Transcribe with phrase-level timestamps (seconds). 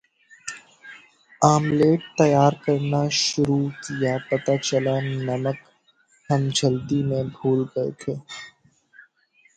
[1.41, 4.95] omelette تیار کرنا شروع کیا پتا چلا
[5.27, 5.59] نمک
[6.29, 8.13] ہم جلدی میں بھول گئےتھے